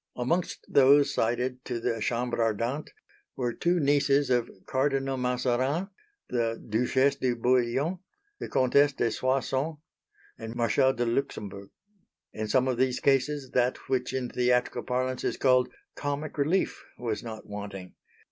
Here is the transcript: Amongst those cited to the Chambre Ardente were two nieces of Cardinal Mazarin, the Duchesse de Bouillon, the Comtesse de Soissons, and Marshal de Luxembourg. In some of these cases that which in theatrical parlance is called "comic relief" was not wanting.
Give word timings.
Amongst 0.15 0.65
those 0.67 1.13
cited 1.13 1.63
to 1.65 1.79
the 1.79 2.01
Chambre 2.01 2.39
Ardente 2.39 2.89
were 3.35 3.53
two 3.53 3.79
nieces 3.79 4.31
of 4.31 4.49
Cardinal 4.65 5.15
Mazarin, 5.15 5.89
the 6.27 6.57
Duchesse 6.69 7.17
de 7.17 7.35
Bouillon, 7.35 7.99
the 8.39 8.49
Comtesse 8.49 8.93
de 8.93 9.11
Soissons, 9.11 9.77
and 10.39 10.55
Marshal 10.55 10.93
de 10.93 11.05
Luxembourg. 11.05 11.69
In 12.33 12.47
some 12.47 12.67
of 12.67 12.77
these 12.79 12.99
cases 12.99 13.51
that 13.51 13.77
which 13.89 14.11
in 14.11 14.29
theatrical 14.31 14.81
parlance 14.81 15.23
is 15.23 15.37
called 15.37 15.71
"comic 15.95 16.35
relief" 16.35 16.83
was 16.97 17.21
not 17.21 17.45
wanting. 17.45 17.93